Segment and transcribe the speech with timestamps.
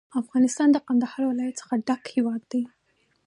[0.21, 2.63] افغانستان له کندهار ولایت څخه ډک هیواد دی.